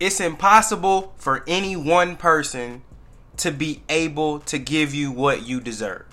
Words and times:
it's 0.00 0.20
impossible 0.20 1.14
for 1.16 1.44
any 1.46 1.76
one 1.76 2.16
person 2.16 2.82
to 3.38 3.50
be 3.50 3.82
able 3.88 4.40
to 4.40 4.58
give 4.58 4.94
you 4.94 5.10
what 5.10 5.46
you 5.46 5.60
deserve. 5.60 6.06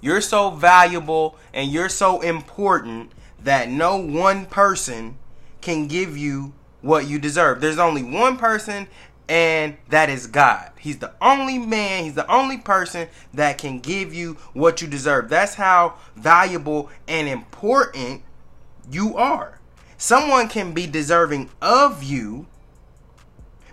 You're 0.00 0.20
so 0.20 0.50
valuable 0.50 1.36
and 1.52 1.70
you're 1.70 1.88
so 1.88 2.20
important 2.20 3.12
that 3.42 3.68
no 3.68 3.96
one 3.96 4.46
person 4.46 5.16
can 5.60 5.86
give 5.88 6.16
you 6.16 6.52
what 6.80 7.08
you 7.08 7.18
deserve. 7.18 7.60
There's 7.60 7.78
only 7.78 8.02
one 8.02 8.36
person, 8.36 8.86
and 9.28 9.76
that 9.88 10.08
is 10.08 10.26
God. 10.26 10.70
He's 10.78 10.98
the 10.98 11.12
only 11.20 11.58
man, 11.58 12.04
he's 12.04 12.14
the 12.14 12.30
only 12.30 12.58
person 12.58 13.08
that 13.34 13.58
can 13.58 13.80
give 13.80 14.14
you 14.14 14.34
what 14.52 14.80
you 14.80 14.88
deserve. 14.88 15.28
That's 15.28 15.54
how 15.54 15.94
valuable 16.14 16.90
and 17.06 17.28
important 17.28 18.22
you 18.90 19.16
are. 19.16 19.58
Someone 19.96 20.48
can 20.48 20.72
be 20.72 20.86
deserving 20.86 21.50
of 21.60 22.02
you 22.04 22.46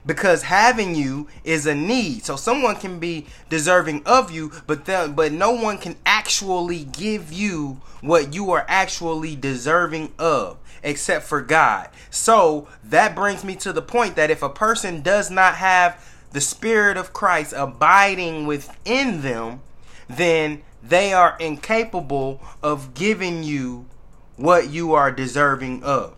because 0.05 0.44
having 0.44 0.95
you 0.95 1.27
is 1.44 1.66
a 1.66 1.76
need. 1.76 2.26
So 2.26 2.36
someone 2.36 2.76
can 2.76 3.00
be 3.00 3.26
deserving 3.50 4.04
of 4.05 4.32
you, 4.32 4.52
but 4.68 4.86
the, 4.86 5.12
but 5.13 5.32
no 5.32 5.52
one 5.52 5.77
can 5.77 5.96
actually 6.05 6.84
give 6.84 7.32
you 7.34 7.82
what 8.02 8.34
you 8.34 8.52
are 8.52 8.66
actually 8.68 9.36
deserving 9.36 10.13
of 10.20 10.58
except 10.84 11.26
for 11.26 11.41
God. 11.41 11.90
So 12.10 12.68
that 12.84 13.16
brings 13.16 13.44
me 13.44 13.55
to 13.58 13.73
the 13.73 13.82
point 13.82 14.16
that 14.16 14.30
if 14.30 14.44
a 14.44 14.49
person 14.49 15.02
does 15.02 15.32
not 15.32 15.55
have 15.55 15.99
the 16.32 16.41
spirit 16.41 16.96
of 16.96 17.12
Christ 17.12 17.54
abiding 17.55 18.46
within 18.46 19.22
them, 19.22 19.62
then 20.08 20.62
they 20.84 21.12
are 21.12 21.35
incapable 21.40 22.41
of 22.62 22.94
giving 22.94 23.44
you 23.44 23.88
what 24.35 24.70
you 24.70 24.94
are 24.94 25.12
deserving 25.12 25.84
of. 25.84 26.16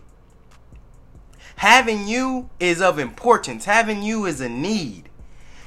Having 1.58 2.06
you 2.06 2.50
is 2.60 2.80
of 2.80 2.98
importance. 2.98 3.64
Having 3.64 4.02
you 4.02 4.26
is 4.26 4.40
a 4.40 4.48
need. 4.48 5.08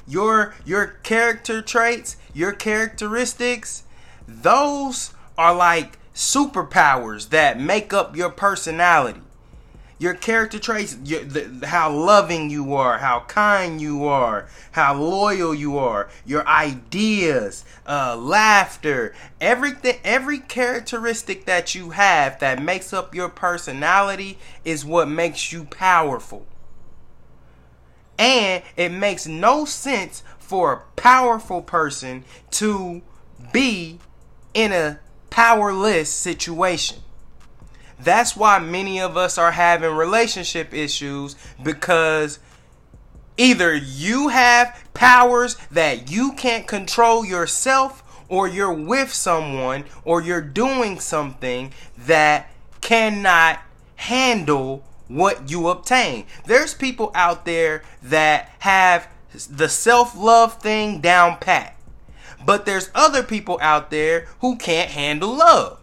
Your 0.06 0.54
your 0.64 0.86
character 1.02 1.60
traits, 1.62 2.16
your 2.34 2.52
characteristics, 2.52 3.84
those 4.26 5.12
are 5.36 5.54
like 5.54 5.98
superpowers 6.14 7.28
that 7.28 7.60
make 7.60 7.92
up 7.92 8.16
your 8.16 8.30
personality 8.30 9.20
your 10.02 10.14
character 10.14 10.58
traits, 10.58 10.96
your, 11.04 11.22
the, 11.22 11.64
how 11.68 11.88
loving 11.88 12.50
you 12.50 12.74
are, 12.74 12.98
how 12.98 13.20
kind 13.28 13.80
you 13.80 14.04
are, 14.04 14.48
how 14.72 14.92
loyal 14.94 15.54
you 15.54 15.78
are, 15.78 16.10
your 16.26 16.46
ideas, 16.48 17.64
uh, 17.86 18.16
laughter, 18.16 19.14
everything, 19.40 19.96
every 20.02 20.40
characteristic 20.40 21.44
that 21.44 21.76
you 21.76 21.90
have 21.90 22.40
that 22.40 22.60
makes 22.60 22.92
up 22.92 23.14
your 23.14 23.28
personality 23.28 24.38
is 24.64 24.84
what 24.84 25.06
makes 25.06 25.52
you 25.52 25.64
powerful. 25.64 26.44
And 28.18 28.64
it 28.76 28.90
makes 28.90 29.28
no 29.28 29.64
sense 29.64 30.24
for 30.40 30.72
a 30.72 31.00
powerful 31.00 31.62
person 31.62 32.24
to 32.50 33.02
be 33.52 34.00
in 34.52 34.72
a 34.72 34.98
powerless 35.30 36.10
situation. 36.10 36.98
That's 38.02 38.36
why 38.36 38.58
many 38.58 39.00
of 39.00 39.16
us 39.16 39.38
are 39.38 39.52
having 39.52 39.94
relationship 39.94 40.74
issues 40.74 41.36
because 41.62 42.38
either 43.36 43.74
you 43.74 44.28
have 44.28 44.84
powers 44.94 45.56
that 45.70 46.10
you 46.10 46.32
can't 46.32 46.66
control 46.66 47.24
yourself 47.24 48.02
or 48.28 48.48
you're 48.48 48.72
with 48.72 49.12
someone 49.12 49.84
or 50.04 50.22
you're 50.22 50.40
doing 50.40 50.98
something 50.98 51.72
that 51.98 52.50
cannot 52.80 53.60
handle 53.96 54.84
what 55.08 55.50
you 55.50 55.68
obtain. 55.68 56.26
There's 56.46 56.74
people 56.74 57.10
out 57.14 57.44
there 57.44 57.82
that 58.02 58.50
have 58.60 59.08
the 59.50 59.68
self-love 59.68 60.60
thing 60.60 61.00
down 61.00 61.38
pat. 61.38 61.76
But 62.44 62.66
there's 62.66 62.90
other 62.94 63.22
people 63.22 63.58
out 63.62 63.90
there 63.90 64.26
who 64.40 64.56
can't 64.56 64.90
handle 64.90 65.36
love. 65.36 65.78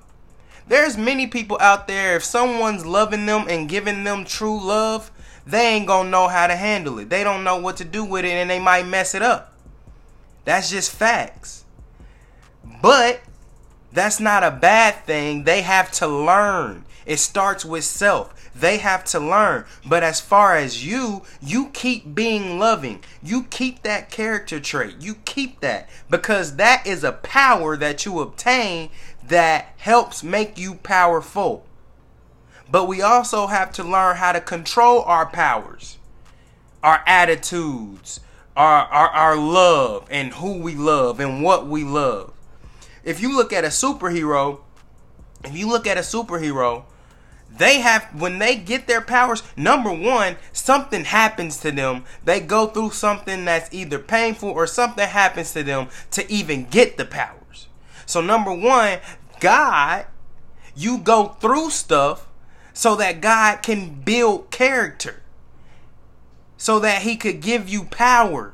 There's 0.69 0.97
many 0.97 1.25
people 1.25 1.57
out 1.59 1.87
there, 1.87 2.15
if 2.15 2.23
someone's 2.23 2.85
loving 2.85 3.25
them 3.25 3.47
and 3.49 3.67
giving 3.67 4.03
them 4.03 4.23
true 4.23 4.63
love, 4.63 5.11
they 5.45 5.69
ain't 5.69 5.87
gonna 5.87 6.11
know 6.11 6.27
how 6.27 6.45
to 6.45 6.55
handle 6.55 6.99
it. 6.99 7.09
They 7.09 7.23
don't 7.23 7.43
know 7.43 7.57
what 7.57 7.77
to 7.77 7.85
do 7.85 8.05
with 8.05 8.23
it 8.23 8.29
and 8.29 8.49
they 8.49 8.59
might 8.59 8.85
mess 8.85 9.15
it 9.15 9.23
up. 9.23 9.51
That's 10.45 10.69
just 10.69 10.91
facts. 10.91 11.65
But 12.83 13.21
that's 13.91 14.19
not 14.19 14.43
a 14.43 14.51
bad 14.51 15.05
thing. 15.05 15.43
They 15.43 15.63
have 15.63 15.91
to 15.93 16.07
learn. 16.07 16.85
It 17.07 17.17
starts 17.17 17.65
with 17.65 17.83
self. 17.83 18.31
They 18.59 18.77
have 18.77 19.03
to 19.05 19.19
learn. 19.19 19.65
But 19.85 20.03
as 20.03 20.19
far 20.19 20.55
as 20.55 20.85
you, 20.85 21.23
you 21.41 21.69
keep 21.69 22.13
being 22.13 22.59
loving. 22.59 23.03
You 23.23 23.43
keep 23.43 23.83
that 23.83 24.11
character 24.11 24.59
trait. 24.59 24.95
You 24.99 25.15
keep 25.25 25.61
that 25.61 25.89
because 26.09 26.57
that 26.57 26.85
is 26.85 27.03
a 27.03 27.11
power 27.11 27.77
that 27.77 28.05
you 28.05 28.19
obtain 28.19 28.89
that 29.27 29.73
helps 29.77 30.23
make 30.23 30.57
you 30.57 30.75
powerful. 30.75 31.65
But 32.71 32.85
we 32.85 33.01
also 33.01 33.47
have 33.47 33.71
to 33.73 33.83
learn 33.83 34.17
how 34.17 34.31
to 34.31 34.41
control 34.41 35.01
our 35.03 35.25
powers, 35.25 35.97
our 36.83 37.03
attitudes, 37.07 38.19
our, 38.55 38.85
our, 38.85 39.09
our 39.09 39.35
love, 39.37 40.07
and 40.11 40.33
who 40.33 40.59
we 40.59 40.75
love 40.75 41.19
and 41.19 41.41
what 41.41 41.67
we 41.67 41.83
love. 41.83 42.33
If 43.03 43.21
you 43.21 43.35
look 43.35 43.53
at 43.53 43.63
a 43.63 43.69
superhero, 43.69 44.59
if 45.43 45.55
you 45.55 45.67
look 45.67 45.87
at 45.87 45.97
a 45.97 46.01
superhero, 46.01 46.83
they 47.57 47.79
have 47.79 48.03
when 48.19 48.39
they 48.39 48.55
get 48.55 48.87
their 48.87 49.01
powers 49.01 49.43
number 49.57 49.91
one 49.91 50.35
something 50.53 51.05
happens 51.05 51.57
to 51.57 51.71
them 51.71 52.03
they 52.23 52.39
go 52.39 52.67
through 52.67 52.91
something 52.91 53.45
that's 53.45 53.73
either 53.73 53.99
painful 53.99 54.49
or 54.49 54.67
something 54.67 55.07
happens 55.07 55.51
to 55.53 55.63
them 55.63 55.87
to 56.11 56.31
even 56.31 56.63
get 56.65 56.97
the 56.97 57.05
powers 57.05 57.67
so 58.05 58.21
number 58.21 58.53
one 58.53 58.99
God, 59.39 60.05
you 60.75 60.97
go 60.97 61.29
through 61.39 61.69
stuff 61.69 62.27
so 62.73 62.95
that 62.95 63.21
God 63.21 63.61
can 63.61 64.01
build 64.01 64.51
character, 64.51 65.21
so 66.57 66.79
that 66.79 67.03
He 67.03 67.15
could 67.15 67.41
give 67.41 67.69
you 67.69 67.85
power 67.85 68.53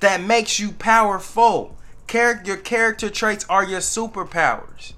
that 0.00 0.20
makes 0.20 0.58
you 0.58 0.72
powerful. 0.72 1.76
Character, 2.06 2.46
your 2.46 2.56
character 2.56 3.10
traits 3.10 3.44
are 3.48 3.64
your 3.64 3.80
superpowers. 3.80 4.92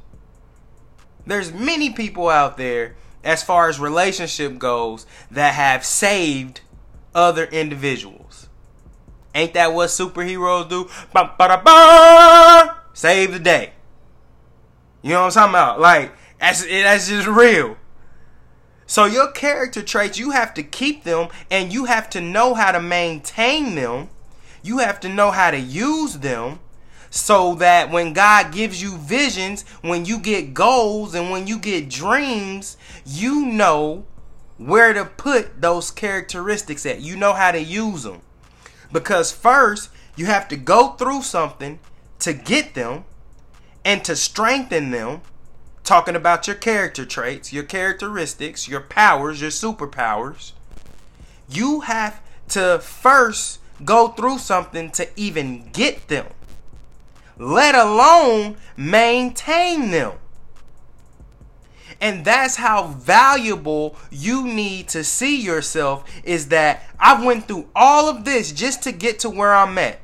There's 1.29 1.53
many 1.53 1.91
people 1.91 2.31
out 2.31 2.57
there, 2.57 2.97
as 3.23 3.43
far 3.43 3.69
as 3.69 3.79
relationship 3.79 4.59
goes, 4.59 5.05
that 5.31 5.53
have 5.53 5.85
saved 5.85 6.63
other 7.15 7.45
individuals. 7.45 8.49
Ain't 9.35 9.53
that 9.53 9.75
what 9.75 9.91
superheroes 9.91 10.71
do? 10.71 10.89
Save 12.95 13.33
the 13.33 13.39
day. 13.39 13.73
You 15.03 15.11
know 15.11 15.25
what 15.25 15.37
I'm 15.37 15.51
talking 15.51 15.51
about? 15.51 15.81
Like 15.81 16.13
that's 16.41 16.65
that's 16.65 17.09
just 17.09 17.29
real. 17.29 17.77
So 18.87 19.05
your 19.05 19.31
character 19.31 19.83
traits, 19.83 20.19
you 20.19 20.31
have 20.31 20.55
to 20.55 20.63
keep 20.63 21.05
them 21.05 21.29
and 21.51 21.71
you 21.71 21.85
have 21.85 22.09
to 22.11 22.23
know 22.23 22.55
how 22.55 22.73
to 22.73 22.81
maintain 22.81 23.75
them. 23.75 24.09
You 24.63 24.79
have 24.79 24.99
to 25.01 25.11
know 25.11 25.31
how 25.31 25.51
to 25.51 25.59
use 25.59 26.21
them 26.21 26.61
so 27.11 27.55
that 27.55 27.91
when 27.91 28.13
God 28.13 28.53
gives 28.53 28.83
you 28.83 28.97
visions, 28.97 29.63
when 29.81 30.05
you 30.05 30.19
get 30.19 30.55
goals 30.55 31.15
and 31.15 31.31
when 31.31 31.47
you 31.47 31.59
get 31.59 31.89
dreams, 31.89 32.77
you 33.07 33.47
know 33.47 34.05
where 34.57 34.93
to 34.93 35.05
put 35.05 35.61
those 35.61 35.91
characteristics 35.91 36.85
at. 36.85 37.01
You 37.01 37.17
know 37.17 37.33
how 37.33 37.53
to 37.53 37.61
use 37.61 38.03
them. 38.03 38.21
Because 38.93 39.33
first, 39.33 39.91
you 40.17 40.27
have 40.27 40.49
to 40.49 40.57
go 40.57 40.91
through 40.93 41.23
something 41.23 41.79
to 42.21 42.33
get 42.33 42.75
them 42.75 43.05
and 43.85 44.05
to 44.05 44.17
strengthen 44.17 44.91
them, 44.91 45.21
talking 45.85 46.17
about 46.17 46.47
your 46.47 46.57
character 46.57 47.07
traits, 47.07 47.53
your 47.53 47.63
characteristics, 47.63 48.69
your 48.69 48.81
powers, 48.81 49.41
your 49.41 49.51
superpowers, 49.51 50.53
you 51.49 51.81
have 51.81 52.21
to 52.49 52.79
first 52.81 53.61
go 53.85 54.09
through 54.09 54.39
something 54.39 54.91
to 54.91 55.09
even 55.17 55.71
get 55.73 56.09
them, 56.09 56.27
let 57.39 57.75
alone 57.75 58.57
maintain 58.77 59.91
them. 59.91 60.13
And 62.01 62.25
that's 62.25 62.57
how 62.57 62.89
valuable 62.89 63.97
you 64.11 64.47
need 64.47 64.89
to 64.91 65.03
see 65.03 65.41
yourself 65.41 66.05
is 66.23 66.49
that 66.49 66.85
I 66.99 67.25
went 67.25 67.49
through 67.49 67.69
all 67.75 68.09
of 68.09 68.25
this 68.25 68.53
just 68.53 68.83
to 68.85 68.93
get 68.93 69.19
to 69.21 69.31
where 69.31 69.55
I'm 69.55 69.77
at. 69.79 70.01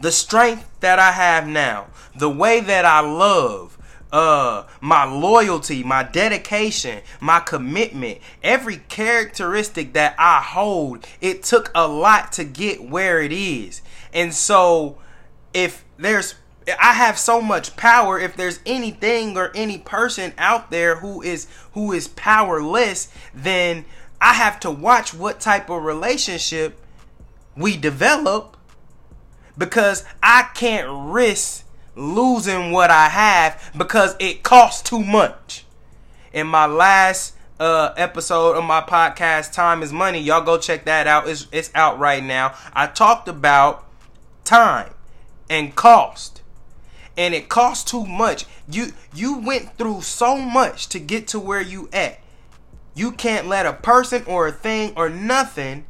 The 0.00 0.12
strength 0.12 0.68
that 0.80 0.98
I 0.98 1.12
have 1.12 1.46
now, 1.46 1.88
the 2.14 2.30
way 2.30 2.60
that 2.60 2.84
I 2.84 3.00
love, 3.00 3.78
uh 4.12 4.64
my 4.80 5.04
loyalty, 5.04 5.82
my 5.82 6.02
dedication, 6.02 7.02
my 7.20 7.40
commitment, 7.40 8.18
every 8.42 8.76
characteristic 8.76 9.92
that 9.94 10.14
I 10.18 10.40
hold, 10.40 11.06
it 11.20 11.42
took 11.42 11.70
a 11.74 11.86
lot 11.86 12.32
to 12.32 12.44
get 12.44 12.82
where 12.82 13.20
it 13.20 13.32
is. 13.32 13.82
And 14.14 14.32
so 14.32 14.98
if 15.56 15.86
there's 15.96 16.34
I 16.80 16.92
have 16.92 17.18
so 17.18 17.40
much 17.40 17.76
power 17.76 18.18
if 18.18 18.36
there's 18.36 18.60
anything 18.66 19.38
or 19.38 19.52
any 19.54 19.78
person 19.78 20.34
out 20.36 20.70
there 20.70 20.96
who 20.96 21.22
is 21.22 21.48
who 21.72 21.92
is 21.92 22.08
powerless, 22.08 23.10
then 23.34 23.86
I 24.20 24.34
have 24.34 24.60
to 24.60 24.70
watch 24.70 25.14
what 25.14 25.40
type 25.40 25.70
of 25.70 25.82
relationship 25.82 26.78
we 27.56 27.76
develop 27.78 28.56
because 29.56 30.04
I 30.22 30.50
can't 30.54 31.10
risk 31.10 31.64
losing 31.94 32.72
what 32.72 32.90
I 32.90 33.08
have 33.08 33.72
because 33.76 34.14
it 34.18 34.42
costs 34.42 34.86
too 34.86 35.02
much. 35.02 35.64
In 36.34 36.46
my 36.48 36.66
last 36.66 37.34
uh, 37.58 37.94
episode 37.96 38.56
of 38.56 38.64
my 38.64 38.82
podcast, 38.82 39.52
Time 39.54 39.82
is 39.82 39.90
Money, 39.90 40.20
y'all 40.20 40.44
go 40.44 40.58
check 40.58 40.84
that 40.84 41.06
out. 41.06 41.26
It's, 41.26 41.46
it's 41.50 41.70
out 41.74 41.98
right 41.98 42.22
now. 42.22 42.54
I 42.74 42.88
talked 42.88 43.28
about 43.28 43.86
time 44.44 44.90
and 45.48 45.74
cost. 45.74 46.42
And 47.16 47.34
it 47.34 47.48
costs 47.48 47.90
too 47.90 48.04
much. 48.04 48.44
You 48.68 48.92
you 49.14 49.38
went 49.38 49.78
through 49.78 50.02
so 50.02 50.36
much 50.36 50.88
to 50.88 50.98
get 50.98 51.28
to 51.28 51.40
where 51.40 51.62
you 51.62 51.88
at. 51.92 52.20
You 52.94 53.12
can't 53.12 53.46
let 53.46 53.66
a 53.66 53.72
person 53.72 54.24
or 54.26 54.46
a 54.46 54.52
thing 54.52 54.92
or 54.96 55.08
nothing 55.08 55.86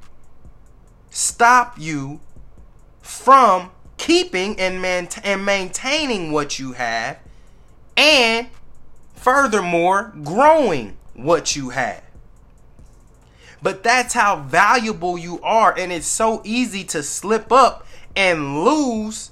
stop 1.11 1.79
you 1.79 2.21
from 3.01 3.71
keeping 3.97 4.59
and, 4.61 4.83
man- 4.83 5.09
and 5.25 5.45
maintaining 5.45 6.33
what 6.33 6.59
you 6.59 6.73
have 6.73 7.19
and 7.97 8.49
furthermore 9.15 10.13
growing 10.23 10.97
what 11.15 11.57
you 11.57 11.71
have 11.71 12.03
but 13.63 13.83
that's 13.83 14.13
how 14.13 14.37
valuable 14.37 15.17
you 15.17 15.41
are 15.41 15.75
and 15.79 15.91
it's 15.91 16.07
so 16.07 16.43
easy 16.45 16.85
to 16.85 17.03
slip 17.03 17.51
up 17.51 17.87
and 18.15 18.63
lose 18.63 19.31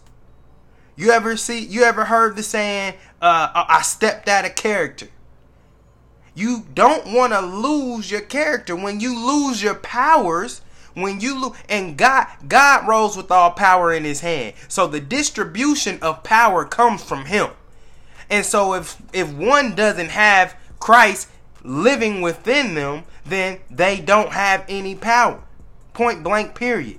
you 0.96 1.10
ever 1.10 1.36
see 1.36 1.58
you 1.58 1.82
ever 1.82 2.04
heard 2.04 2.36
the 2.36 2.42
saying 2.42 2.94
uh, 3.20 3.64
i 3.68 3.82
stepped 3.82 4.28
out 4.28 4.44
of 4.44 4.54
character 4.54 5.08
you 6.34 6.66
don't 6.74 7.12
want 7.12 7.32
to 7.32 7.40
lose 7.40 8.10
your 8.10 8.20
character. 8.20 8.74
When 8.74 9.00
you 9.00 9.16
lose 9.16 9.62
your 9.62 9.76
powers, 9.76 10.62
when 10.94 11.20
you 11.20 11.40
lose, 11.40 11.56
and 11.68 11.96
God, 11.96 12.26
God 12.48 12.88
rolls 12.88 13.16
with 13.16 13.30
all 13.30 13.52
power 13.52 13.92
in 13.92 14.04
His 14.04 14.20
hand. 14.20 14.54
So 14.68 14.86
the 14.86 15.00
distribution 15.00 15.98
of 16.02 16.24
power 16.24 16.64
comes 16.64 17.02
from 17.02 17.26
Him. 17.26 17.50
And 18.28 18.44
so 18.44 18.74
if 18.74 19.00
if 19.12 19.32
one 19.32 19.74
doesn't 19.74 20.10
have 20.10 20.56
Christ 20.80 21.28
living 21.62 22.20
within 22.20 22.74
them, 22.74 23.04
then 23.24 23.60
they 23.70 24.00
don't 24.00 24.32
have 24.32 24.64
any 24.68 24.94
power. 24.94 25.40
Point 25.92 26.24
blank. 26.24 26.54
Period. 26.54 26.98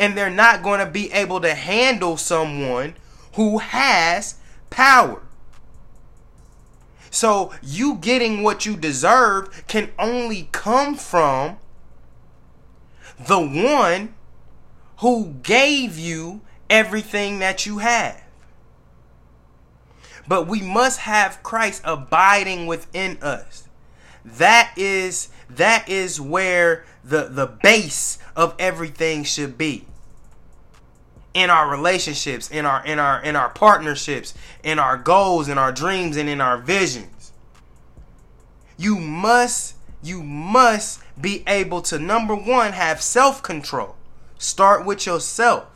And 0.00 0.16
they're 0.16 0.30
not 0.30 0.62
going 0.62 0.80
to 0.80 0.90
be 0.90 1.12
able 1.12 1.40
to 1.42 1.54
handle 1.54 2.16
someone 2.16 2.94
who 3.34 3.58
has 3.58 4.36
power. 4.70 5.22
So 7.10 7.52
you 7.62 7.96
getting 7.96 8.42
what 8.42 8.64
you 8.64 8.76
deserve 8.76 9.66
can 9.68 9.90
only 9.98 10.48
come 10.52 10.94
from 10.94 11.58
the 13.18 13.40
one 13.40 14.14
who 14.98 15.34
gave 15.42 15.98
you 15.98 16.40
everything 16.70 17.40
that 17.40 17.66
you 17.66 17.78
have. 17.78 18.22
But 20.26 20.46
we 20.46 20.62
must 20.62 21.00
have 21.00 21.42
Christ 21.42 21.82
abiding 21.84 22.66
within 22.66 23.18
us. 23.20 23.68
That 24.24 24.72
is 24.76 25.28
that 25.48 25.88
is 25.88 26.20
where 26.20 26.84
the 27.02 27.24
the 27.24 27.46
base 27.46 28.18
of 28.36 28.54
everything 28.58 29.24
should 29.24 29.58
be 29.58 29.86
in 31.32 31.50
our 31.50 31.70
relationships, 31.70 32.50
in 32.50 32.66
our 32.66 32.84
in 32.84 32.98
our 32.98 33.22
in 33.22 33.36
our 33.36 33.48
partnerships, 33.50 34.34
in 34.64 34.78
our 34.78 34.96
goals, 34.96 35.48
in 35.48 35.58
our 35.58 35.72
dreams, 35.72 36.16
and 36.16 36.28
in 36.28 36.40
our 36.40 36.58
visions. 36.58 37.32
You 38.76 38.96
must 38.96 39.74
you 40.02 40.22
must 40.22 41.00
be 41.20 41.44
able 41.46 41.82
to 41.82 41.98
number 41.98 42.34
1 42.34 42.72
have 42.72 43.02
self-control. 43.02 43.94
Start 44.38 44.86
with 44.86 45.06
yourself. 45.06 45.66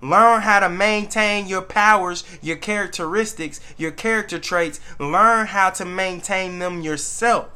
Learn 0.00 0.42
how 0.42 0.60
to 0.60 0.68
maintain 0.68 1.46
your 1.46 1.62
powers, 1.62 2.24
your 2.42 2.56
characteristics, 2.56 3.60
your 3.76 3.90
character 3.90 4.38
traits. 4.38 4.80
Learn 4.98 5.46
how 5.46 5.70
to 5.70 5.84
maintain 5.84 6.58
them 6.58 6.80
yourself. 6.80 7.48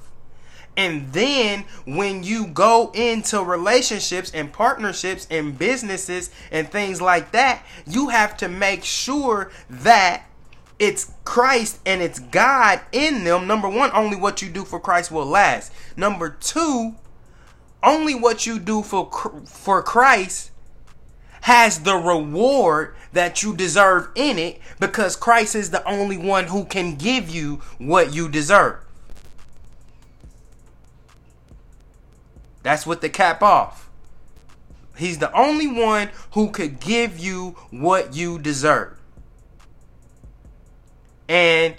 And 0.78 1.12
then 1.12 1.64
when 1.86 2.22
you 2.22 2.46
go 2.46 2.92
into 2.94 3.42
relationships 3.42 4.30
and 4.32 4.52
partnerships 4.52 5.26
and 5.28 5.58
businesses 5.58 6.30
and 6.52 6.70
things 6.70 7.02
like 7.02 7.32
that, 7.32 7.66
you 7.84 8.10
have 8.10 8.36
to 8.36 8.48
make 8.48 8.84
sure 8.84 9.50
that 9.68 10.24
it's 10.78 11.10
Christ 11.24 11.80
and 11.84 12.00
it's 12.00 12.20
God 12.20 12.80
in 12.92 13.24
them. 13.24 13.48
Number 13.48 13.68
one, 13.68 13.90
only 13.92 14.16
what 14.16 14.40
you 14.40 14.48
do 14.48 14.64
for 14.64 14.78
Christ 14.78 15.10
will 15.10 15.26
last. 15.26 15.72
Number 15.96 16.30
two, 16.30 16.94
only 17.82 18.14
what 18.14 18.46
you 18.46 18.60
do 18.60 18.82
for 18.82 19.10
for 19.46 19.82
Christ 19.82 20.52
has 21.40 21.80
the 21.80 21.96
reward 21.96 22.94
that 23.12 23.42
you 23.42 23.56
deserve 23.56 24.10
in 24.14 24.38
it 24.38 24.60
because 24.78 25.16
Christ 25.16 25.56
is 25.56 25.70
the 25.70 25.86
only 25.88 26.18
one 26.18 26.44
who 26.44 26.64
can 26.64 26.94
give 26.94 27.28
you 27.28 27.62
what 27.78 28.14
you 28.14 28.28
deserve. 28.28 28.84
That's 32.68 32.86
with 32.86 33.00
the 33.00 33.08
cap 33.08 33.42
off. 33.42 33.88
He's 34.94 35.16
the 35.16 35.32
only 35.32 35.66
one 35.66 36.10
who 36.32 36.50
could 36.50 36.80
give 36.80 37.18
you 37.18 37.56
what 37.70 38.14
you 38.14 38.38
deserve. 38.38 39.00
And 41.30 41.76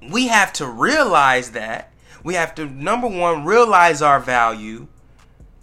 we 0.00 0.28
have 0.28 0.50
to 0.54 0.66
realize 0.66 1.50
that. 1.50 1.92
We 2.24 2.32
have 2.32 2.54
to, 2.54 2.64
number 2.64 3.06
one, 3.06 3.44
realize 3.44 4.00
our 4.00 4.18
value. 4.18 4.86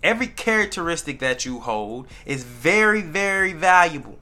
Every 0.04 0.28
characteristic 0.28 1.18
that 1.18 1.44
you 1.44 1.62
hold 1.62 2.06
is 2.24 2.44
very, 2.44 3.02
very 3.02 3.54
valuable. 3.54 4.20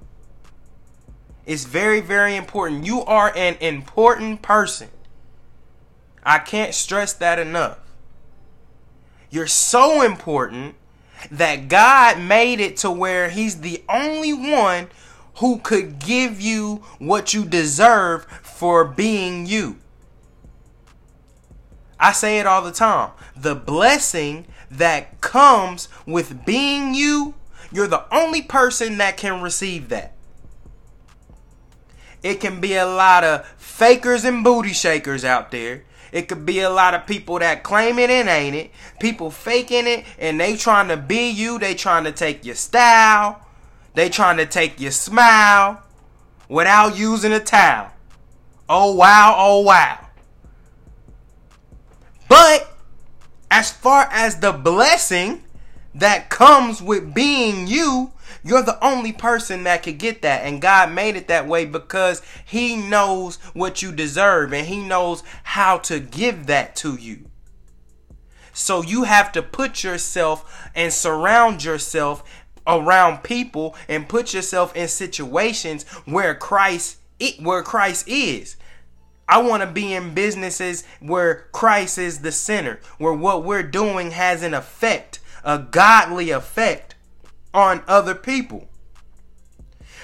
It's 1.46 1.66
very, 1.66 2.00
very 2.00 2.38
important. 2.38 2.86
You 2.86 3.02
are 3.02 3.34
an 3.36 3.58
important 3.60 4.42
person. 4.42 4.88
I 6.24 6.40
can't 6.40 6.74
stress 6.74 7.12
that 7.12 7.40
enough. 7.40 7.81
You're 9.32 9.48
so 9.48 10.02
important 10.02 10.76
that 11.32 11.70
God 11.70 12.20
made 12.20 12.60
it 12.60 12.78
to 12.78 12.92
where 12.92 13.30
He's 13.30 13.62
the 13.62 13.84
only 13.90 14.34
one 14.34 14.90
who 15.36 15.60
could 15.60 15.98
give 16.00 16.42
you 16.42 16.84
what 17.00 17.34
you 17.34 17.46
deserve 17.46 18.26
for 18.44 18.84
being 18.84 19.46
you. 19.46 19.78
I 22.00 22.12
say 22.12 22.40
it 22.40 22.46
all 22.46 22.62
the 22.62 22.72
time. 22.72 23.12
The 23.36 23.56
blessing 23.56 24.48
that 24.70 25.22
comes 25.22 25.88
with 26.06 26.46
being 26.46 26.94
you, 26.94 27.36
you're 27.72 27.88
the 27.88 28.14
only 28.14 28.42
person 28.42 28.98
that 28.98 29.18
can 29.18 29.42
receive 29.42 29.90
that. 29.90 30.14
It 32.24 32.40
can 32.40 32.60
be 32.60 32.76
a 32.76 32.86
lot 32.86 33.24
of 33.24 33.48
fakers 33.58 34.26
and 34.26 34.44
booty 34.44 34.74
shakers 34.74 35.24
out 35.24 35.52
there 35.52 35.84
it 36.12 36.28
could 36.28 36.46
be 36.46 36.60
a 36.60 36.70
lot 36.70 36.94
of 36.94 37.06
people 37.06 37.40
that 37.40 37.64
claim 37.64 37.98
it 38.00 38.10
and 38.10 38.28
ain't 38.28 38.56
it. 38.56 38.72
People 39.00 39.32
faking 39.32 39.88
it 39.88 40.06
and 40.20 40.40
they 40.40 40.58
trying 40.58 40.90
to 40.90 40.98
be 40.98 41.30
you. 41.30 41.58
They 41.58 41.74
trying 41.74 42.04
to 42.04 42.12
take 42.12 42.46
your 42.46 42.56
style. 42.56 43.46
They 43.94 44.10
trying 44.10 44.38
to 44.38 44.46
take 44.46 44.80
your 44.80 44.92
smile 44.92 45.82
without 46.50 46.98
using 46.98 47.32
a 47.32 47.40
towel. 47.40 47.92
Oh 48.68 48.96
wow, 48.96 49.36
oh 49.38 49.62
wow. 49.62 50.00
But 52.28 52.74
as 53.50 53.72
far 53.72 54.08
as 54.12 54.40
the 54.40 54.54
blessing 54.54 55.44
that 55.96 56.30
comes 56.30 56.82
with 56.82 57.14
being 57.14 57.68
you, 57.68 58.12
you're 58.44 58.64
the 58.64 58.84
only 58.84 59.14
person 59.14 59.64
that 59.64 59.84
could 59.84 59.98
get 59.98 60.22
that. 60.24 60.46
And 60.46 60.62
God 60.62 60.92
made 60.92 61.16
it 61.16 61.28
that 61.28 61.48
way 61.48 61.66
because 61.66 62.22
He 62.46 62.76
knows 62.76 63.36
what 63.54 63.82
you 63.82 63.92
deserve 63.92 64.54
and 64.54 64.68
He 64.68 64.82
knows 64.82 65.24
how 65.44 65.78
to 65.80 66.00
give 66.00 66.48
that 66.48 66.76
to 66.78 66.96
you. 66.96 67.26
So 68.54 68.82
you 68.82 69.04
have 69.04 69.32
to 69.34 69.42
put 69.42 69.84
yourself 69.84 70.70
and 70.76 70.92
surround 70.92 71.64
yourself 71.64 72.24
around 72.68 73.24
people 73.24 73.76
and 73.88 74.10
put 74.10 74.34
yourself 74.34 74.76
in 74.76 74.88
situations 74.88 75.84
where 76.06 76.36
Christ 76.36 76.98
where 77.40 77.62
Christ 77.62 78.08
is. 78.08 78.58
I 79.30 79.42
want 79.42 79.62
to 79.62 79.68
be 79.68 79.94
in 79.94 80.14
businesses 80.14 80.84
where 81.00 81.48
Christ 81.54 81.98
is 81.98 82.20
the 82.20 82.32
center, 82.32 82.80
where 82.98 83.14
what 83.14 83.46
we're 83.46 83.64
doing 83.64 84.12
has 84.12 84.44
an 84.44 84.54
effect, 84.54 85.20
a 85.44 85.60
godly 85.60 86.32
effect 86.32 86.96
on 87.54 87.84
other 87.88 88.16
people. 88.16 88.68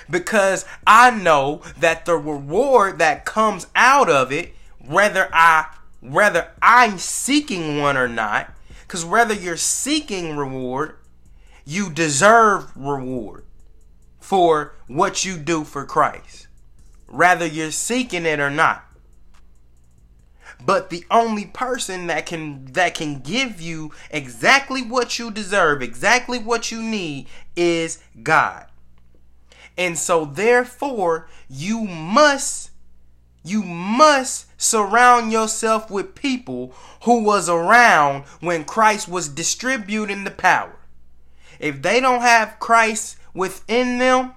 Because 0.10 0.66
I 0.86 1.12
know 1.12 1.62
that 1.78 2.06
the 2.06 2.16
reward 2.16 3.00
that 3.00 3.26
comes 3.26 3.68
out 3.76 4.10
of 4.10 4.32
it, 4.32 4.54
whether 4.80 5.30
I 5.34 5.68
whether 6.00 6.52
I'm 6.62 6.98
seeking 6.98 7.80
one 7.80 7.98
or 7.98 8.08
not, 8.08 8.54
because 8.82 9.04
whether 9.04 9.34
you're 9.34 9.58
seeking 9.58 10.38
reward, 10.38 10.96
you 11.66 11.90
deserve 11.90 12.72
reward 12.76 13.44
for 14.20 14.76
what 14.88 15.26
you 15.26 15.38
do 15.38 15.64
for 15.64 15.86
Christ. 15.86 16.48
Whether 17.10 17.46
you're 17.46 17.72
seeking 17.72 18.26
it 18.26 18.40
or 18.40 18.50
not. 18.50 18.87
But 20.66 20.90
the 20.90 21.06
only 21.12 21.46
person 21.46 22.08
that 22.08 22.26
can 22.26 22.66
that 22.74 22.96
can 22.96 23.20
give 23.20 23.62
you 23.62 23.92
exactly 24.10 24.82
what 24.82 25.20
you 25.20 25.32
deserve, 25.32 25.82
exactly 25.82 26.40
what 26.40 26.72
you 26.72 26.82
need 26.82 27.28
is 27.56 28.00
God. 28.24 28.66
And 29.78 29.98
so 29.98 30.26
therefore, 30.26 31.30
you 31.48 31.82
must 31.84 32.72
you 33.44 33.64
must 33.64 34.48
surround 34.62 35.32
yourself 35.32 35.90
with 35.90 36.16
people 36.16 36.74
who 37.04 37.24
was 37.24 37.48
around 37.48 38.26
when 38.42 38.66
Christ 38.66 39.08
was 39.08 39.30
distributing 39.30 40.24
the 40.24 40.32
power. 40.32 40.76
If 41.60 41.82
they 41.82 42.02
don't 42.02 42.22
have 42.22 42.60
Christ 42.60 43.18
within 43.34 44.00
them, 44.00 44.34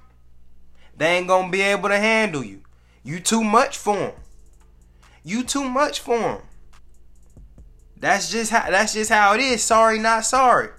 they 0.97 1.17
ain't 1.17 1.29
going 1.29 1.47
to 1.47 1.53
be 1.53 1.63
able 1.63 1.89
to 1.89 1.99
handle 1.99 2.45
you. 2.45 2.63
You 3.03 3.19
too 3.21 3.43
much 3.43 3.77
for 3.77 3.97
them. 3.97 4.13
You 5.23 5.43
too 5.43 5.65
much 5.65 6.01
for 6.01 6.19
him. 6.19 6.43
That's 7.97 8.31
just 8.31 8.51
how 8.51 8.71
that's 8.71 8.95
just 8.95 9.11
how 9.11 9.35
it 9.35 9.41
is. 9.41 9.63
Sorry, 9.63 9.99
not 9.99 10.25
sorry. 10.25 10.71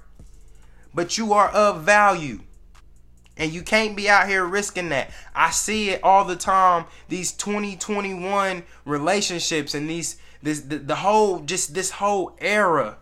But 0.93 1.17
you 1.17 1.33
are 1.33 1.49
of 1.49 1.83
value. 1.83 2.41
And 3.37 3.53
you 3.53 3.61
can't 3.61 3.95
be 3.95 4.09
out 4.09 4.27
here 4.27 4.45
risking 4.45 4.89
that. 4.89 5.11
I 5.33 5.51
see 5.51 5.91
it 5.91 6.03
all 6.03 6.25
the 6.25 6.35
time. 6.35 6.85
These 7.07 7.31
2021 7.33 8.63
relationships 8.85 9.73
and 9.73 9.89
these 9.89 10.17
this 10.41 10.61
the, 10.61 10.79
the 10.79 10.95
whole 10.95 11.39
just 11.39 11.73
this 11.73 11.91
whole 11.91 12.35
era. 12.39 12.97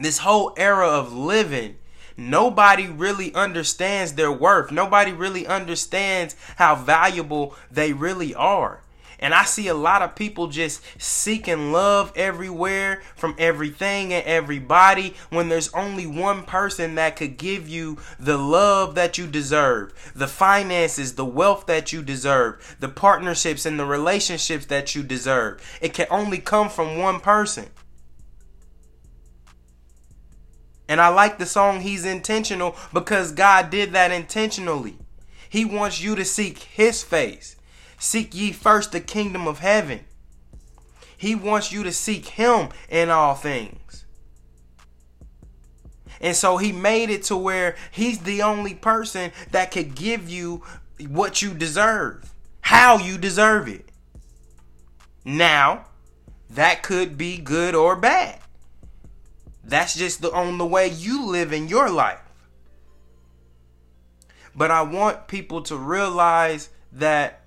This 0.00 0.18
whole 0.18 0.52
era 0.56 0.86
of 0.86 1.12
living. 1.12 1.76
Nobody 2.16 2.86
really 2.88 3.32
understands 3.34 4.14
their 4.14 4.32
worth. 4.32 4.70
Nobody 4.70 5.12
really 5.12 5.46
understands 5.46 6.36
how 6.56 6.74
valuable 6.74 7.56
they 7.70 7.92
really 7.92 8.34
are. 8.34 8.82
And 9.18 9.34
I 9.34 9.44
see 9.44 9.66
a 9.66 9.74
lot 9.74 10.02
of 10.02 10.14
people 10.14 10.46
just 10.46 10.82
seeking 11.00 11.72
love 11.72 12.12
everywhere 12.14 13.02
from 13.16 13.34
everything 13.38 14.12
and 14.12 14.24
everybody 14.24 15.14
when 15.30 15.48
there's 15.48 15.72
only 15.74 16.06
one 16.06 16.44
person 16.44 16.94
that 16.94 17.16
could 17.16 17.36
give 17.36 17.68
you 17.68 17.98
the 18.20 18.36
love 18.36 18.94
that 18.94 19.18
you 19.18 19.26
deserve, 19.26 19.92
the 20.14 20.28
finances, 20.28 21.14
the 21.14 21.24
wealth 21.24 21.66
that 21.66 21.92
you 21.92 22.02
deserve, 22.02 22.76
the 22.78 22.88
partnerships 22.88 23.66
and 23.66 23.78
the 23.78 23.86
relationships 23.86 24.66
that 24.66 24.94
you 24.94 25.02
deserve. 25.02 25.60
It 25.80 25.94
can 25.94 26.06
only 26.10 26.38
come 26.38 26.68
from 26.68 26.98
one 26.98 27.18
person. 27.18 27.66
And 30.88 31.00
I 31.00 31.08
like 31.08 31.38
the 31.38 31.46
song 31.46 31.80
He's 31.80 32.06
Intentional 32.06 32.74
because 32.94 33.32
God 33.32 33.68
did 33.68 33.92
that 33.92 34.10
intentionally. 34.10 34.96
He 35.50 35.64
wants 35.64 36.00
you 36.00 36.14
to 36.14 36.24
seek 36.24 36.58
His 36.58 37.02
face. 37.02 37.56
Seek 37.98 38.34
ye 38.34 38.52
first 38.52 38.92
the 38.92 39.00
kingdom 39.00 39.46
of 39.46 39.58
heaven. 39.58 40.00
He 41.16 41.34
wants 41.34 41.72
you 41.72 41.82
to 41.82 41.92
seek 41.92 42.26
Him 42.26 42.68
in 42.88 43.10
all 43.10 43.34
things. 43.34 44.04
And 46.20 46.36
so 46.36 46.56
He 46.56 46.70
made 46.72 47.10
it 47.10 47.24
to 47.24 47.36
where 47.36 47.76
He's 47.90 48.20
the 48.20 48.42
only 48.42 48.74
person 48.74 49.32
that 49.50 49.72
could 49.72 49.96
give 49.96 50.30
you 50.30 50.62
what 51.08 51.42
you 51.42 51.52
deserve, 51.54 52.32
how 52.60 52.98
you 52.98 53.18
deserve 53.18 53.68
it. 53.68 53.90
Now, 55.24 55.86
that 56.50 56.82
could 56.82 57.18
be 57.18 57.36
good 57.38 57.74
or 57.74 57.96
bad. 57.96 58.38
That's 59.64 59.96
just 59.96 60.22
the 60.22 60.32
on 60.32 60.56
the 60.56 60.64
way 60.64 60.88
you 60.88 61.26
live 61.26 61.52
in 61.52 61.68
your 61.68 61.90
life. 61.90 62.20
But 64.54 64.70
I 64.70 64.82
want 64.82 65.28
people 65.28 65.62
to 65.62 65.76
realize 65.76 66.70
that 66.92 67.42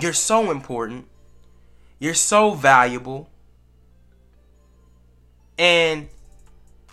you're 0.00 0.12
so 0.12 0.50
important. 0.50 1.06
You're 1.98 2.14
so 2.14 2.52
valuable. 2.52 3.28
And 5.58 6.08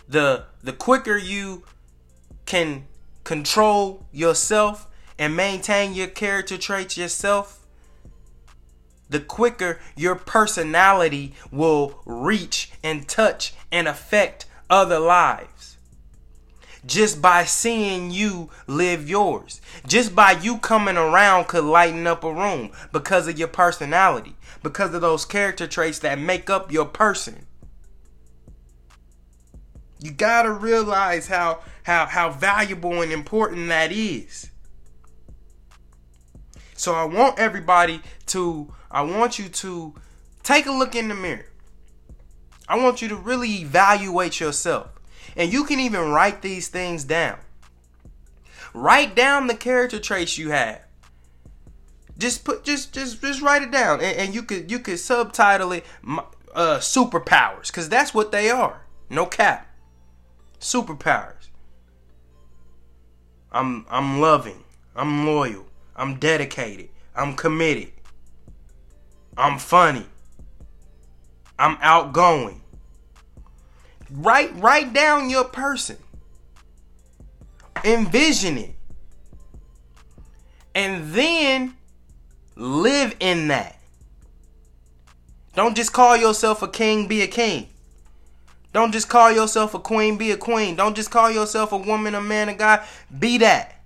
the 0.08 0.44
the 0.62 0.72
quicker 0.72 1.16
you 1.16 1.64
can 2.46 2.84
control 3.24 4.06
yourself 4.12 4.86
and 5.18 5.36
maintain 5.36 5.94
your 5.94 6.06
character 6.06 6.56
traits 6.56 6.96
yourself, 6.96 7.66
the 9.08 9.20
quicker 9.20 9.80
your 9.96 10.14
personality 10.14 11.34
will 11.50 12.00
reach 12.04 12.70
and 12.82 13.08
touch 13.08 13.54
and 13.70 13.88
affect 13.88 14.46
other 14.70 14.98
lives 14.98 15.51
just 16.84 17.22
by 17.22 17.44
seeing 17.44 18.10
you 18.10 18.50
live 18.66 19.08
yours. 19.08 19.60
Just 19.86 20.14
by 20.14 20.32
you 20.32 20.58
coming 20.58 20.96
around 20.96 21.48
could 21.48 21.64
lighten 21.64 22.06
up 22.06 22.24
a 22.24 22.32
room 22.32 22.72
because 22.92 23.28
of 23.28 23.38
your 23.38 23.48
personality, 23.48 24.34
because 24.62 24.92
of 24.94 25.00
those 25.00 25.24
character 25.24 25.66
traits 25.66 26.00
that 26.00 26.18
make 26.18 26.50
up 26.50 26.72
your 26.72 26.86
person. 26.86 27.46
You 30.00 30.10
got 30.10 30.42
to 30.42 30.52
realize 30.52 31.28
how 31.28 31.60
how 31.84 32.06
how 32.06 32.30
valuable 32.30 33.02
and 33.02 33.12
important 33.12 33.68
that 33.68 33.92
is. 33.92 34.50
So 36.74 36.94
I 36.94 37.04
want 37.04 37.38
everybody 37.38 38.00
to 38.26 38.74
I 38.90 39.02
want 39.02 39.38
you 39.38 39.48
to 39.48 39.94
take 40.42 40.66
a 40.66 40.72
look 40.72 40.96
in 40.96 41.06
the 41.06 41.14
mirror. 41.14 41.46
I 42.68 42.76
want 42.76 43.00
you 43.00 43.08
to 43.08 43.16
really 43.16 43.60
evaluate 43.60 44.40
yourself. 44.40 44.88
And 45.36 45.52
you 45.52 45.64
can 45.64 45.80
even 45.80 46.10
write 46.10 46.42
these 46.42 46.68
things 46.68 47.04
down. 47.04 47.38
Write 48.74 49.14
down 49.14 49.46
the 49.46 49.54
character 49.54 49.98
traits 49.98 50.38
you 50.38 50.50
have. 50.50 50.82
Just 52.18 52.44
put 52.44 52.64
just 52.64 52.92
just 52.92 53.20
just 53.20 53.42
write 53.42 53.62
it 53.62 53.70
down, 53.70 54.00
and, 54.00 54.16
and 54.16 54.34
you 54.34 54.42
could 54.42 54.70
you 54.70 54.78
could 54.78 54.98
subtitle 54.98 55.72
it 55.72 55.84
uh, 56.54 56.78
superpowers, 56.78 57.68
because 57.68 57.88
that's 57.88 58.14
what 58.14 58.32
they 58.32 58.50
are. 58.50 58.82
No 59.10 59.26
cap. 59.26 59.66
Superpowers. 60.60 61.48
I'm 63.50 63.86
I'm 63.90 64.20
loving. 64.20 64.62
I'm 64.94 65.26
loyal. 65.26 65.66
I'm 65.96 66.18
dedicated. 66.18 66.90
I'm 67.14 67.34
committed. 67.34 67.92
I'm 69.36 69.58
funny. 69.58 70.06
I'm 71.58 71.76
outgoing. 71.80 72.61
Write 74.12 74.52
write 74.60 74.92
down 74.92 75.30
your 75.30 75.44
person. 75.44 75.96
Envision 77.84 78.58
it. 78.58 78.74
And 80.74 81.12
then 81.12 81.76
live 82.56 83.16
in 83.20 83.48
that. 83.48 83.78
Don't 85.54 85.76
just 85.76 85.92
call 85.92 86.16
yourself 86.16 86.62
a 86.62 86.68
king, 86.68 87.08
be 87.08 87.22
a 87.22 87.26
king. 87.26 87.68
Don't 88.72 88.92
just 88.92 89.08
call 89.08 89.30
yourself 89.30 89.74
a 89.74 89.78
queen, 89.78 90.16
be 90.16 90.30
a 90.30 90.36
queen. 90.36 90.76
Don't 90.76 90.94
just 90.94 91.10
call 91.10 91.30
yourself 91.30 91.72
a 91.72 91.76
woman, 91.76 92.14
a 92.14 92.22
man, 92.22 92.48
a 92.48 92.54
guy, 92.54 92.86
be 93.18 93.38
that. 93.38 93.82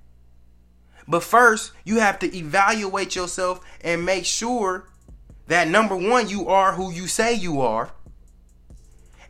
But 1.09 1.25
first, 1.25 1.73
you 1.85 1.99
have 1.99 2.18
to 2.21 2.37
evaluate 2.37 3.16
yourself 3.16 3.61
and 3.80 4.04
make 4.04 4.25
sure 4.25 4.88
that 5.49 5.68
number 5.68 5.97
one, 5.97 6.28
you 6.28 6.49
are 6.49 6.73
who 6.73 6.92
you 6.92 7.06
say 7.09 7.35
you 7.35 7.61
are 7.61 7.90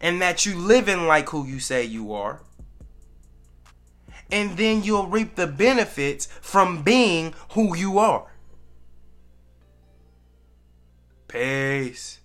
and 0.01 0.21
that 0.21 0.47
you 0.47 0.57
living 0.57 1.07
like 1.07 1.31
who 1.31 1.47
you 1.47 1.61
say 1.61 1.85
you 1.85 2.13
are. 2.13 2.41
And 4.31 4.57
then 4.57 4.83
you'll 4.83 5.07
reap 5.07 5.37
the 5.37 5.47
benefits 5.47 6.27
from 6.41 6.83
being 6.83 7.35
who 7.51 7.77
you 7.77 7.99
are. 7.99 8.27
Peace. 11.29 12.21